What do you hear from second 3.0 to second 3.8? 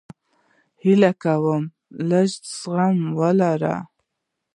ولره